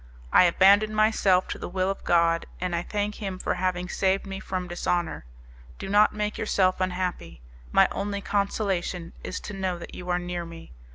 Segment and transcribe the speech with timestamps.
[0.33, 4.25] I abandon myself to the will of God, and I thank Him for having saved
[4.25, 5.25] me from dishonour.
[5.77, 7.39] Do not make yourself unhappy.
[7.71, 10.71] My only consolation is to know that you are near me.